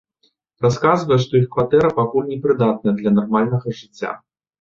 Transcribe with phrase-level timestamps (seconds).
[0.65, 4.11] Расказвае, што іх кватэра пакуль не прыдатная для нармальнага жыцця.